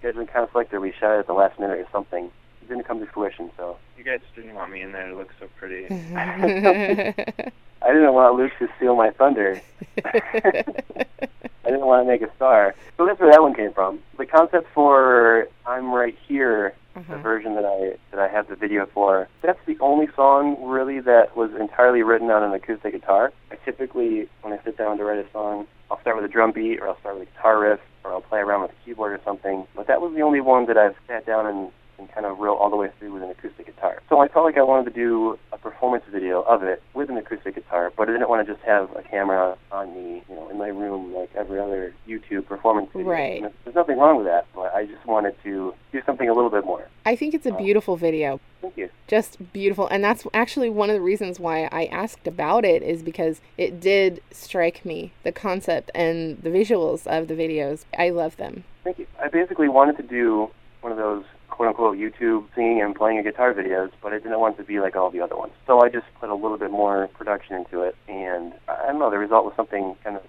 [0.00, 2.30] scheduling conflict or we shot it at the last minute or something.
[2.66, 5.08] It didn't come to fruition, so You guys didn't want me in there.
[5.08, 5.86] It looks so pretty.
[6.16, 9.60] I didn't want Luke to steal my thunder.
[10.04, 10.64] I
[11.64, 12.74] didn't want to make a star.
[12.96, 14.00] So that's where that one came from.
[14.18, 17.18] The concept for I'm Right Here, the Uh-huh.
[17.18, 21.36] version that I that I have the video for, that's the only song really that
[21.36, 23.32] was entirely written on an acoustic guitar.
[23.52, 26.50] I typically, when I sit down to write a song, I'll start with a drum
[26.50, 29.12] beat or I'll start with a guitar riff or I'll play around with a keyboard
[29.12, 29.68] or something.
[29.76, 32.56] But that was the only one that I've sat down and, and kind of wrote
[32.56, 34.02] all the way through with an acoustic guitar.
[34.08, 37.16] So I felt like I wanted to do a performance video of it with an
[37.16, 40.48] acoustic guitar, but I didn't want to just have a camera on me, you know,
[40.48, 43.10] in my room like every other YouTube performance video.
[43.10, 43.42] Right.
[43.42, 46.50] And there's nothing wrong with that, but I just wanted to do something a little
[46.50, 46.88] bit more.
[47.04, 48.40] I think it's a uh, beautiful video.
[48.60, 48.90] Thank you.
[49.06, 49.86] Just beautiful.
[49.86, 53.80] And that's actually one of the reasons why I asked about it is because it
[53.80, 57.84] did strike me the concept and the visuals of the videos.
[57.96, 58.64] I love them.
[58.82, 59.06] Thank you.
[59.20, 61.24] I basically wanted to do one of those
[61.56, 64.64] quote unquote YouTube singing and playing a guitar videos, but I didn't want it to
[64.64, 65.54] be like all the other ones.
[65.66, 69.10] So I just put a little bit more production into it, and I don't know,
[69.10, 70.22] the result was something kind of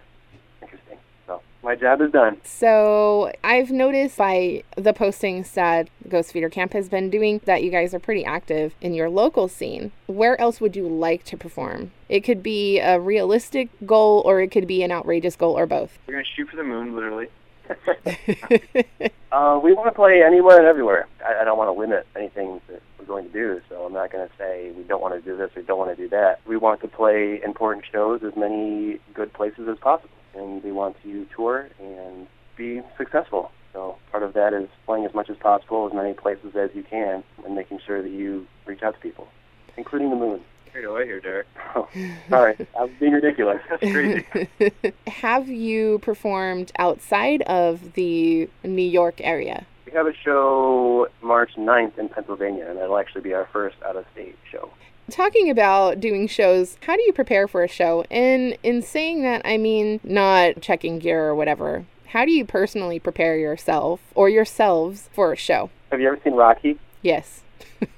[0.61, 0.97] interesting.
[1.25, 2.37] So my job is done.
[2.45, 7.93] So I've noticed by the postings that Ghostfeeder Camp has been doing that you guys
[7.93, 9.91] are pretty active in your local scene.
[10.05, 11.91] Where else would you like to perform?
[12.07, 15.99] It could be a realistic goal or it could be an outrageous goal or both.
[16.07, 17.27] We're gonna shoot for the moon, literally.
[19.29, 21.05] Uh, we want to play anywhere and everywhere.
[21.23, 24.11] I, I don't want to limit anything that we're going to do, so I'm not
[24.11, 26.39] going to say we don't want to do this or don't want to do that.
[26.47, 30.95] We want to play important shows as many good places as possible, and we want
[31.03, 32.25] to tour and
[32.55, 33.51] be successful.
[33.73, 36.83] So part of that is playing as much as possible, as many places as you
[36.83, 39.27] can, and making sure that you reach out to people,
[39.75, 40.41] including the moon.
[40.71, 41.47] Carried away here, Derek.
[41.75, 41.87] Oh,
[42.29, 43.61] sorry, I was being ridiculous.
[43.69, 44.49] That's crazy.
[45.07, 49.65] Have you performed outside of the New York area?
[49.85, 54.37] We have a show March 9th in Pennsylvania, and that'll actually be our first out-of-state
[54.51, 54.69] show.
[55.09, 58.03] Talking about doing shows, how do you prepare for a show?
[58.11, 61.85] And in saying that, I mean not checking gear or whatever.
[62.07, 65.69] How do you personally prepare yourself or yourselves for a show?
[65.91, 66.77] Have you ever seen Rocky?
[67.01, 67.43] Yes.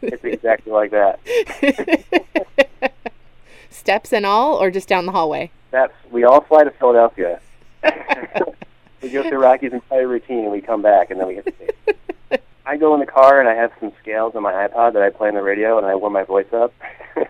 [0.02, 1.20] It's exactly like that.
[3.70, 5.52] Steps and all, or just down the hallway?
[5.72, 7.40] That's we all fly to Philadelphia.
[9.02, 11.52] we go through Rocky's entire routine, and we come back, and then we hit the
[11.52, 12.42] stage.
[12.66, 15.10] I go in the car, and I have some scales on my iPod that I
[15.10, 16.74] play on the radio, and I warm my voice up.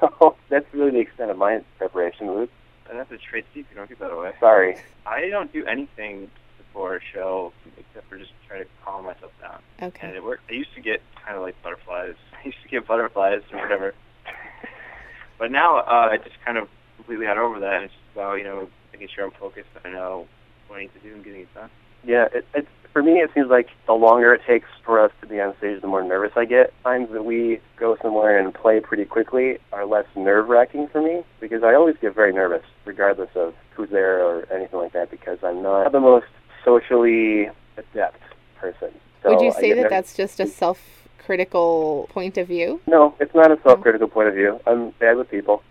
[0.00, 2.50] so that's really the extent of my preparation, Luke.
[2.88, 3.74] And that's a trade secret.
[3.74, 4.32] Don't give that away.
[4.38, 4.76] Sorry.
[5.06, 6.30] I don't do anything
[6.72, 9.60] before a show except for just trying to calm myself down.
[9.82, 10.08] Okay.
[10.08, 10.44] And it worked.
[10.50, 12.14] I used to get kind of like butterflies.
[12.32, 13.94] I used to get butterflies or whatever.
[15.38, 17.74] but now uh, I just kind of completely got over that.
[17.74, 20.26] And it's just about you know making sure I'm focused and I know
[20.68, 21.70] what I need to do and getting it done.
[22.04, 23.12] Yeah, it, it's for me.
[23.12, 26.02] It seems like the longer it takes for us to be on stage, the more
[26.02, 26.72] nervous I get.
[26.82, 31.62] Times that we go somewhere and play pretty quickly are less nerve-wracking for me because
[31.62, 35.62] I always get very nervous, regardless of who's there or anything like that, because I'm
[35.62, 36.26] not the most
[36.64, 38.20] socially adept
[38.56, 38.92] person.
[39.22, 39.90] So Would you say get that nervous.
[39.90, 42.80] that's just a self critical point of view?
[42.86, 44.60] No, it's not a self-critical point of view.
[44.66, 45.62] I'm bad with people.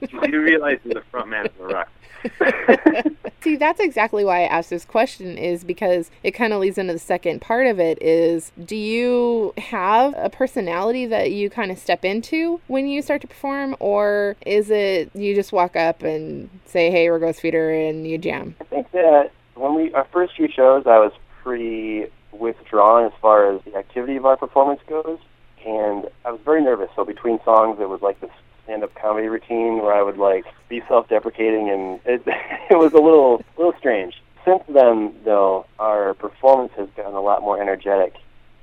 [0.00, 1.88] you realize you're the front man of the rock.
[3.42, 6.92] See, that's exactly why I asked this question is because it kind of leads into
[6.92, 11.78] the second part of it is do you have a personality that you kind of
[11.78, 16.50] step into when you start to perform or is it you just walk up and
[16.66, 18.56] say, "Hey, we're Ghostfeeder," and you jam?
[18.60, 23.52] I think that when we our first few shows, I was pretty withdrawn as far
[23.52, 25.18] as the activity of our performance goes,
[25.66, 26.90] and I was very nervous.
[26.94, 28.30] So between songs, it was like this
[28.64, 32.22] stand-up comedy routine where I would like be self-deprecating, and it
[32.70, 34.22] it was a little little strange.
[34.44, 38.14] Since then, though, our performance has gotten a lot more energetic,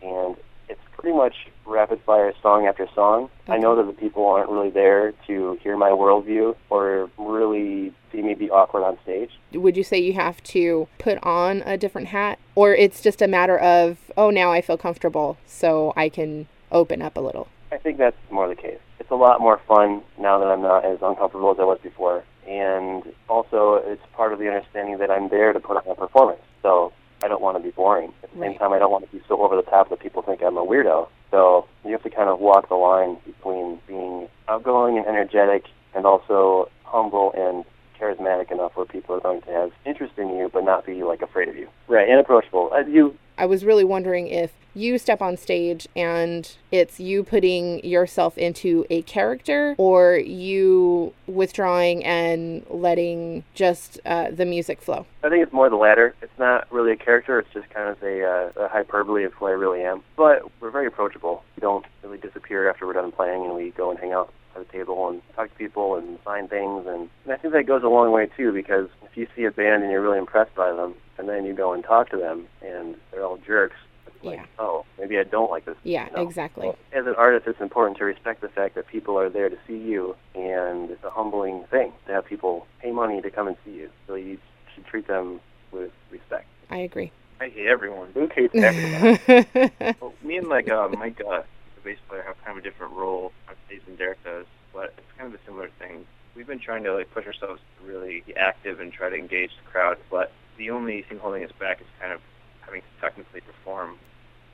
[0.01, 0.35] and
[0.69, 3.29] it's pretty much rapid fire song after song.
[3.47, 8.21] I know that the people aren't really there to hear my worldview or really see
[8.21, 9.31] me be awkward on stage.
[9.53, 13.27] Would you say you have to put on a different hat or it's just a
[13.27, 17.47] matter of, oh, now I feel comfortable so I can open up a little?
[17.71, 18.79] I think that's more the case.
[18.99, 22.23] It's a lot more fun now that I'm not as uncomfortable as I was before.
[22.47, 26.41] And also, it's part of the understanding that I'm there to put on a performance.
[26.61, 28.13] So I don't want to be boring.
[28.23, 28.51] At the Right.
[28.51, 30.57] same time, I don't want to be so over the top that people think I'm
[30.57, 31.07] a weirdo.
[31.31, 36.05] So you have to kind of walk the line between being outgoing and energetic and
[36.05, 37.65] also humble and
[37.99, 41.21] charismatic enough where people are going to have interest in you but not be like
[41.21, 41.67] afraid of you.
[41.87, 42.71] Right, and approachable.
[42.73, 47.83] Uh, you I was really wondering if you step on stage and it's you putting
[47.85, 55.05] yourself into a character or you withdrawing and letting just uh, the music flow.
[55.23, 56.13] I think it's more the latter.
[56.21, 57.39] It's not really a character.
[57.39, 60.03] It's just kind of a, uh, a hyperbole of who I really am.
[60.17, 61.43] But we're very approachable.
[61.55, 64.61] We don't really disappear after we're done playing, and we go and hang out at
[64.61, 66.85] a table and talk to people and sign things.
[66.87, 69.51] And, and I think that goes a long way too, because if you see a
[69.51, 72.47] band and you're really impressed by them, and then you go and talk to them,
[72.61, 73.75] and they're all jerks.
[74.07, 74.45] It's like, Yeah.
[74.59, 75.77] oh, maybe I don't like this.
[75.83, 76.21] Yeah, No.
[76.21, 76.67] exactly.
[76.67, 79.57] Well, as an artist, it's important to respect the fact that people are there to
[79.67, 83.55] see you, and it's a humbling thing to have people pay money to come and
[83.65, 83.89] see you.
[84.07, 84.37] So you
[84.73, 85.39] should treat them
[85.71, 86.47] with respect.
[86.69, 87.11] I agree.
[87.39, 88.09] I hate everyone.
[88.15, 89.19] Luke hates everyone.
[90.01, 91.45] Well, me and like uh, Mike, uh, the
[91.85, 95.11] bass player, have kind of a different role on stage than Derek does, but it's
[95.17, 96.05] kind of a similar thing.
[96.35, 99.51] We've been trying to like push ourselves to really be active and try to engage
[99.63, 102.19] the crowd, but the only thing holding us back is kind of
[102.65, 103.97] having to technically perform,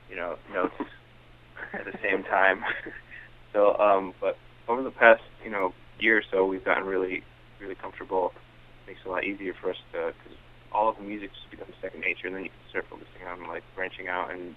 [0.08, 0.74] you know, notes
[1.72, 2.62] at the same time.
[3.52, 4.36] so, um, but
[4.68, 7.22] over the past, you know, year or so, we've gotten really,
[7.60, 8.32] really comfortable.
[8.84, 10.38] It makes it a lot easier for us to, because
[10.70, 13.48] all of the music just becomes second nature, and then you can start focusing on
[13.48, 14.54] like branching out and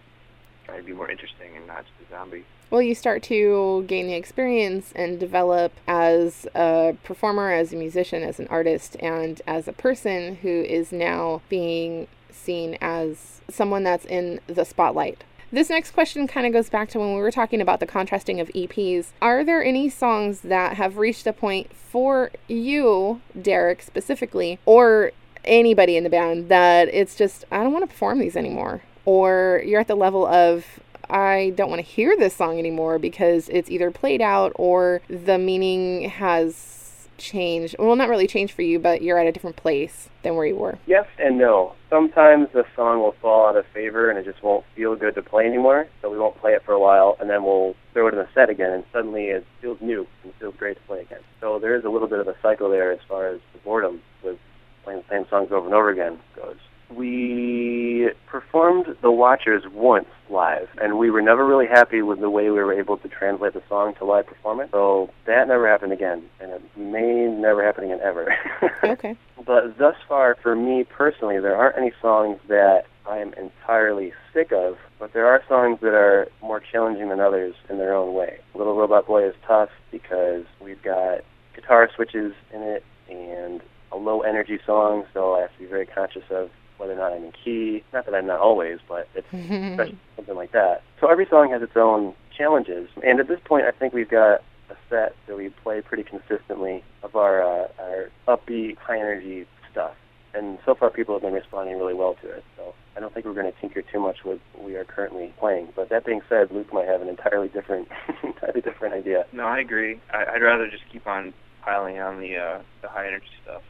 [0.65, 2.45] trying to be more interesting and not just a zombie.
[2.71, 8.23] Well, you start to gain the experience and develop as a performer, as a musician,
[8.23, 14.05] as an artist, and as a person who is now being seen as someone that's
[14.05, 15.23] in the spotlight.
[15.51, 18.41] This next question kind of goes back to when we were talking about the contrasting
[18.41, 19.11] of EPs.
[19.21, 25.11] Are there any songs that have reached a point for you, Derek, specifically, or
[25.45, 28.81] anybody in the band that it's just, I don't want to perform these anymore?
[29.05, 30.65] Or you're at the level of,
[31.09, 35.37] I don't want to hear this song anymore because it's either played out or the
[35.37, 37.75] meaning has changed.
[37.79, 40.55] Well, not really changed for you, but you're at a different place than where you
[40.55, 40.77] were.
[40.85, 41.73] Yes and no.
[41.89, 45.21] Sometimes the song will fall out of favor and it just won't feel good to
[45.21, 48.13] play anymore, so we won't play it for a while, and then we'll throw it
[48.13, 51.21] in the set again, and suddenly it feels new and feels great to play again.
[51.39, 54.01] So there is a little bit of a cycle there as far as the boredom
[54.23, 54.37] with
[54.83, 56.57] playing the same songs over and over again goes.
[56.89, 62.45] We performed The Watchers once live, and we were never really happy with the way
[62.45, 64.71] we were able to translate the song to live performance.
[64.71, 68.33] So that never happened again, and it may never happen again ever.
[68.83, 69.17] Okay.
[69.45, 74.51] But thus far, for me personally, there aren't any songs that I am entirely sick
[74.51, 78.39] of, but there are songs that are more challenging than others in their own way.
[78.53, 81.21] Little Robot Boy is tough because we've got
[81.55, 85.85] guitar switches in it and a low energy song, so I have to be very
[85.85, 87.83] conscious of whether or not I'm in key.
[87.93, 90.83] Not that I'm not always, but it's especially something like that.
[90.99, 94.41] So every song has its own challenges, and at this point, I think we've got
[94.69, 99.93] a set that we play pretty consistently of our uh, our upbeat, high energy stuff.
[100.33, 102.43] And so far, people have been responding really well to it.
[102.57, 105.33] So I don't think we're going to tinker too much with what we are currently
[105.39, 105.69] playing.
[105.75, 107.87] But that being said, Luke might have an entirely different,
[108.23, 109.25] entirely different idea.
[109.31, 110.01] No, I agree.
[110.13, 111.33] I, I'd rather just keep on
[111.63, 113.61] piling on the uh, the high energy stuff.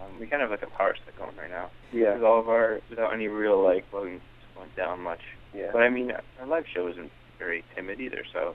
[0.00, 1.70] Um, we kind of have like a power set going right now.
[1.92, 4.20] Yeah, With all of our without any real like going
[4.56, 5.20] going down much.
[5.54, 5.68] yeah.
[5.72, 8.54] But I mean, our live show isn't very timid either, so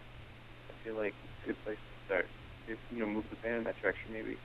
[0.69, 2.25] I feel like it's a good place to start.
[2.67, 4.37] If, you know, move the band in that direction maybe.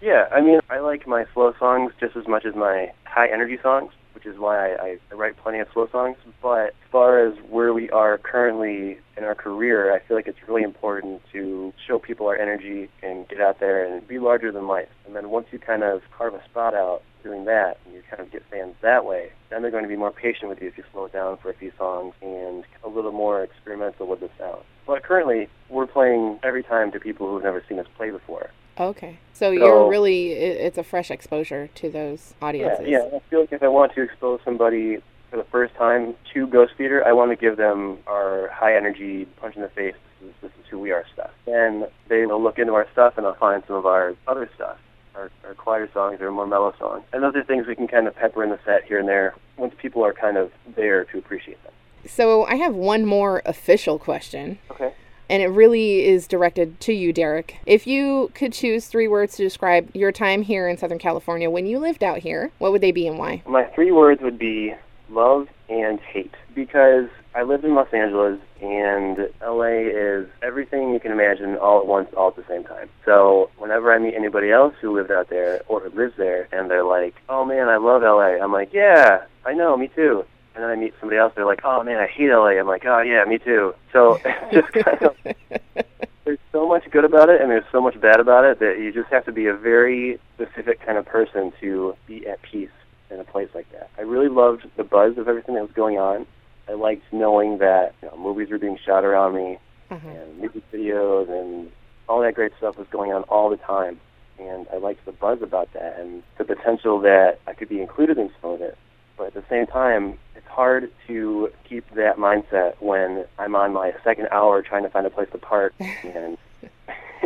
[0.00, 3.58] Yeah, I mean, I like my slow songs just as much as my high energy
[3.62, 6.16] songs, which is why I, I write plenty of slow songs.
[6.42, 10.38] But as far as where we are currently in our career, I feel like it's
[10.48, 14.66] really important to show people our energy and get out there and be larger than
[14.66, 14.88] life.
[15.04, 18.22] And then once you kind of carve a spot out doing that, and you kind
[18.22, 20.78] of get fans that way, then they're going to be more patient with you if
[20.78, 24.30] you slow it down for a few songs and a little more experimental with the
[24.38, 24.62] sound.
[24.86, 28.50] But currently, we're playing every time to people who've never seen us play before.
[28.78, 29.18] Okay.
[29.32, 32.86] So, you're really, it's a fresh exposure to those audiences.
[32.88, 33.16] Yeah, yeah.
[33.16, 34.98] I feel like if I want to expose somebody
[35.30, 39.56] for the first time to Ghostfeeder, I want to give them our high energy, punch
[39.56, 41.30] in the face, this is, this is who we are stuff.
[41.46, 44.78] And they will look into our stuff and they'll find some of our other stuff,
[45.14, 47.04] our, our quieter songs or more mellow songs.
[47.12, 49.34] And those are things we can kind of pepper in the set here and there
[49.56, 51.72] once people are kind of there to appreciate them.
[52.06, 54.58] So I have one more official question.
[54.70, 54.94] Okay
[55.28, 57.58] and it really is directed to you, Derek.
[57.66, 61.66] If you could choose three words to describe your time here in Southern California when
[61.66, 63.42] you lived out here, what would they be and why?
[63.46, 64.74] My three words would be
[65.08, 71.12] love and hate because I lived in Los Angeles and LA is everything you can
[71.12, 72.88] imagine all at once, all at the same time.
[73.04, 76.70] So whenever I meet anybody else who lived out there or who lives there and
[76.70, 80.24] they're like, oh man, I love LA, I'm like, yeah, I know, me too
[80.56, 81.34] and then I meet somebody else.
[81.36, 84.18] They're like, "Oh man, I hate LA." I'm like, "Oh yeah, me too." So
[84.52, 85.16] just kind of
[86.24, 88.92] there's so much good about it, and there's so much bad about it that you
[88.92, 92.70] just have to be a very specific kind of person to be at peace
[93.10, 93.90] in a place like that.
[93.98, 96.26] I really loved the buzz of everything that was going on.
[96.68, 99.58] I liked knowing that you know, movies were being shot around me,
[99.90, 100.08] uh-huh.
[100.08, 101.70] and music videos, and
[102.08, 104.00] all that great stuff was going on all the time.
[104.38, 108.18] And I liked the buzz about that, and the potential that I could be included
[108.18, 108.76] in some of it.
[109.16, 113.94] But at the same time, it's hard to keep that mindset when I'm on my
[114.04, 116.36] second hour trying to find a place to park and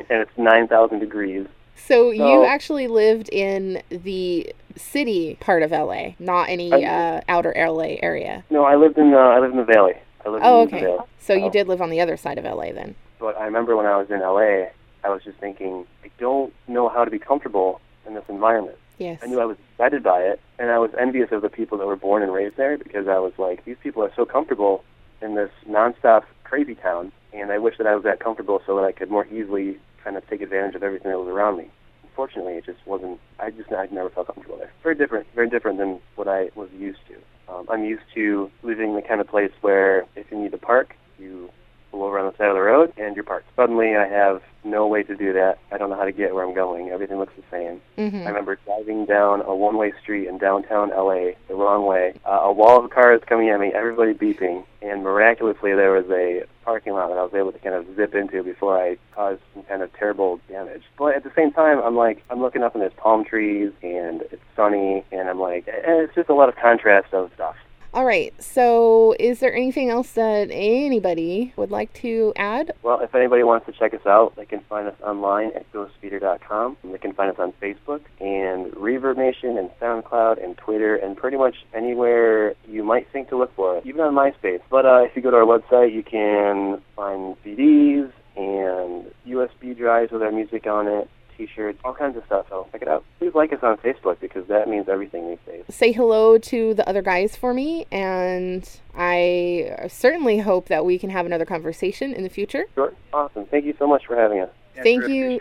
[0.08, 1.46] and it's 9,000 degrees.
[1.76, 7.20] So, so, you actually lived in the city part of LA, not any I, uh,
[7.28, 8.44] outer LA area.
[8.50, 9.94] No, I lived in uh, I lived in the valley.
[10.24, 10.80] I lived oh, in okay.
[10.80, 11.08] The valley.
[11.18, 12.94] So you did live on the other side of LA then.
[13.18, 14.68] But I remember when I was in LA,
[15.02, 18.76] I was just thinking, I don't know how to be comfortable in this environment.
[19.00, 19.18] Yes.
[19.22, 21.86] I knew I was excited by it, and I was envious of the people that
[21.86, 24.84] were born and raised there because I was like, these people are so comfortable
[25.22, 28.84] in this nonstop crazy town, and I wish that I was that comfortable so that
[28.84, 31.70] I could more easily kind of take advantage of everything that was around me.
[32.02, 33.18] Unfortunately, it just wasn't.
[33.38, 34.72] I just I never felt comfortable there.
[34.82, 37.14] Very different, very different than what I was used to.
[37.50, 40.94] Um, I'm used to living the kind of place where if you need to park,
[41.18, 41.48] you
[41.90, 43.46] pull over on the side of the road and you're parked.
[43.56, 45.58] Suddenly, I have no way to do that.
[45.72, 46.90] I don't know how to get where I'm going.
[46.90, 47.80] Everything looks the same.
[47.96, 48.26] Mm-hmm.
[48.26, 52.14] I remember driving down a one-way street in downtown LA the wrong way.
[52.24, 56.44] Uh, a wall of cars coming at me, everybody beeping, and miraculously there was a
[56.64, 59.62] parking lot that I was able to kind of zip into before I caused some
[59.64, 60.82] kind of terrible damage.
[60.98, 64.22] But at the same time, I'm like, I'm looking up and there's palm trees and
[64.30, 67.56] it's sunny, and I'm like, it's just a lot of contrast of stuff.
[67.92, 68.32] All right.
[68.40, 72.72] So, is there anything else that anybody would like to add?
[72.84, 76.76] Well, if anybody wants to check us out, they can find us online at ghostfeeder.com.
[76.84, 81.56] They can find us on Facebook and ReverbNation and SoundCloud and Twitter and pretty much
[81.74, 84.60] anywhere you might think to look for it, even on MySpace.
[84.70, 90.12] But uh, if you go to our website, you can find CDs and USB drives
[90.12, 91.10] with our music on it
[91.46, 92.46] t-shirts, all kinds of stuff.
[92.48, 93.04] So check it out.
[93.18, 95.64] Please like us on Facebook because that means everything these days.
[95.70, 101.10] Say hello to the other guys for me, and I certainly hope that we can
[101.10, 102.66] have another conversation in the future.
[102.74, 102.92] Sure.
[103.12, 103.46] Awesome.
[103.46, 104.50] Thank you so much for having us.
[104.76, 105.40] Yeah, Thank you.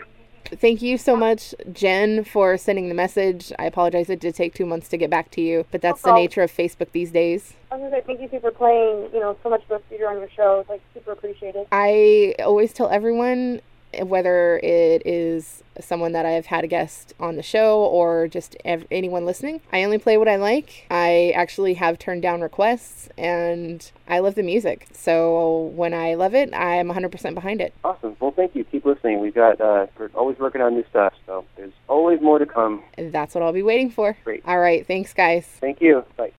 [0.52, 3.52] Thank you so much, Jen, for sending the message.
[3.58, 6.12] I apologize it did take two months to get back to you, but that's no
[6.12, 7.54] the nature of Facebook these days.
[7.70, 10.18] I was gonna say thank you for playing, you know, so much of theater on
[10.18, 10.60] your show.
[10.60, 11.66] It's like super appreciated.
[11.70, 13.60] I always tell everyone
[14.02, 18.86] whether it is someone that I've had a guest on the show or just ev-
[18.90, 19.60] anyone listening.
[19.72, 20.86] I only play what I like.
[20.90, 24.88] I actually have turned down requests and I love the music.
[24.92, 27.72] So when I love it, I'm 100% behind it.
[27.84, 28.16] Awesome.
[28.20, 28.64] Well, thank you.
[28.64, 29.20] Keep listening.
[29.20, 31.14] We've got, uh, we're always working on new stuff.
[31.26, 32.82] So there's always more to come.
[32.96, 34.16] That's what I'll be waiting for.
[34.24, 34.42] Great.
[34.46, 34.86] All right.
[34.86, 35.46] Thanks, guys.
[35.46, 36.04] Thank you.
[36.16, 36.32] Bye.